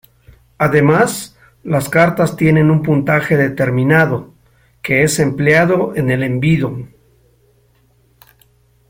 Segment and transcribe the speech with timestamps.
[0.57, 4.33] Además, las cartas tienen un puntaje determinado,
[4.81, 6.87] que es empleado en el "envido".